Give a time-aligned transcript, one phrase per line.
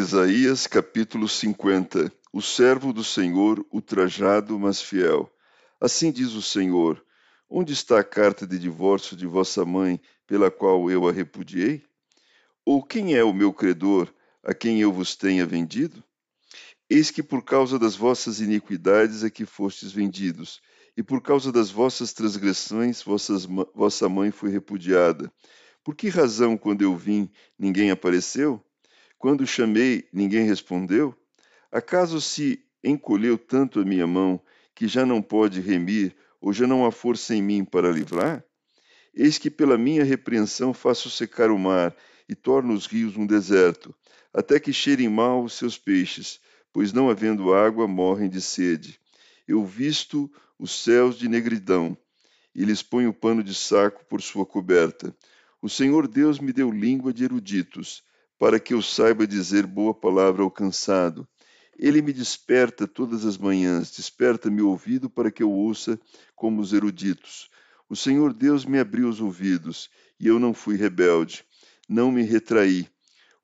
[0.00, 5.30] Isaías capítulo 50 O servo do Senhor, ultrajado, mas fiel.
[5.78, 7.04] Assim diz o Senhor:
[7.50, 11.84] Onde está a carta de divórcio de vossa mãe, pela qual eu a repudiei?
[12.64, 14.10] Ou quem é o meu credor,
[14.42, 16.02] a quem eu vos tenha vendido?
[16.88, 20.62] Eis que por causa das vossas iniquidades é que fostes vendidos,
[20.96, 25.30] e por causa das vossas transgressões vossas, vossa mãe foi repudiada.
[25.84, 28.64] Por que razão, quando eu vim, ninguém apareceu?
[29.20, 31.14] Quando chamei, ninguém respondeu?
[31.70, 34.40] Acaso se encolheu tanto a minha mão
[34.74, 38.42] que já não pode remir, ou já não há força em mim para livrar?
[39.12, 41.94] Eis que pela minha repreensão faço secar o mar
[42.26, 43.94] e torno os rios um deserto,
[44.32, 46.40] até que cheirem mal os seus peixes,
[46.72, 48.98] pois não havendo água morrem de sede.
[49.46, 51.94] Eu visto os céus de negridão
[52.54, 55.14] e lhes ponho pano de saco por sua coberta.
[55.60, 58.02] O Senhor Deus me deu língua de eruditos
[58.40, 61.28] para que eu saiba dizer boa palavra ao cansado.
[61.78, 66.00] Ele me desperta todas as manhãs, desperta-me o ouvido para que eu ouça
[66.34, 67.50] como os eruditos.
[67.86, 71.44] O Senhor Deus me abriu os ouvidos, e eu não fui rebelde,
[71.86, 72.88] não me retraí.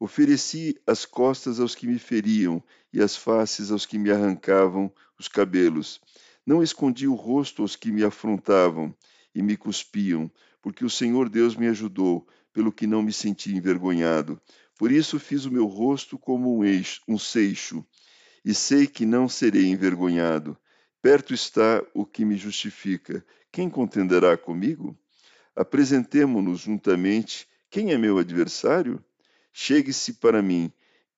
[0.00, 5.28] Ofereci as costas aos que me feriam e as faces aos que me arrancavam os
[5.28, 6.00] cabelos.
[6.46, 8.96] Não escondi o rosto aos que me afrontavam
[9.34, 10.30] e me cuspiam,
[10.62, 14.40] porque o Senhor Deus me ajudou, pelo que não me senti envergonhado.
[14.78, 17.84] Por isso fiz o meu rosto como um, eixo, um seixo,
[18.44, 20.56] e sei que não serei envergonhado.
[21.00, 23.24] Perto está o que me justifica.
[23.50, 24.96] Quem contenderá comigo?
[25.54, 27.48] Apresentemo-nos juntamente.
[27.70, 29.02] Quem é meu adversário?
[29.52, 30.70] Chegue-se para mim.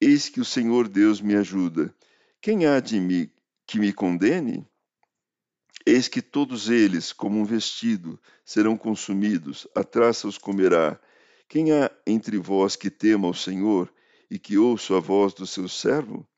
[0.00, 1.94] Eis que o Senhor Deus me ajuda.
[2.40, 3.30] Quem há de mim
[3.66, 4.68] que me condene?
[5.86, 11.00] Eis que todos eles, como um vestido, serão consumidos, a traça os comerá,
[11.48, 13.92] quem há entre vós que tema o Senhor
[14.28, 16.28] e que ouça a voz do seu servo?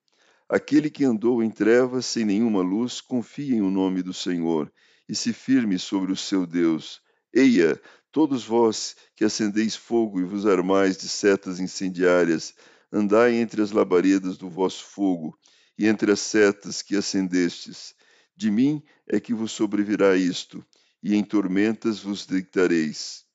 [0.46, 4.70] Aquele que andou em trevas sem nenhuma luz, confie em o nome do Senhor
[5.08, 7.00] e se firme sobre o seu Deus.
[7.32, 7.80] Eia,
[8.12, 12.54] todos vós que acendeis fogo e vos armais de setas incendiárias,
[12.92, 15.38] andai entre as labaredas do vosso fogo
[15.78, 17.94] e entre as setas que acendestes.
[18.36, 20.64] De mim é que vos sobrevirá isto,
[21.02, 23.27] e em tormentas vos deitareis